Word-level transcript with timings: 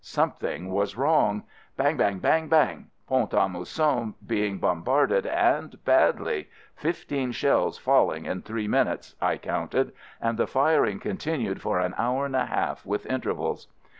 Something 0.03 0.71
was 0.71 0.97
wrong. 0.97 1.43
Bang! 1.77 1.95
Bang! 1.95 2.17
Bang! 2.17 2.47
Bang! 2.47 2.87
Pont 3.07 3.31
a 3.33 3.47
Mousson 3.47 4.15
be 4.25 4.47
ing 4.47 4.57
bombarded, 4.57 5.27
and 5.27 5.77
badly— 5.85 6.49
fifteen 6.75 7.31
shells 7.31 7.77
falling 7.77 8.25
in 8.25 8.41
three 8.41 8.67
minutes, 8.67 9.13
I 9.21 9.37
counted, 9.37 9.93
and 10.19 10.39
the 10.39 10.47
firing 10.47 10.97
continued 10.99 11.61
for 11.61 11.79
an 11.79 11.93
hour 11.99 12.25
and 12.25 12.35
a 12.35 12.47
half 12.47 12.83
with 12.83 13.05
intervals. 13.05 13.67